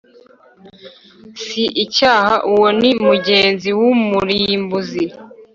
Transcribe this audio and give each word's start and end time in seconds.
“si 1.43 1.63
icyaha”,uwo 1.83 2.67
ni 2.79 2.91
mugenzi 3.05 3.69
w’umurimbuzi 3.79 5.05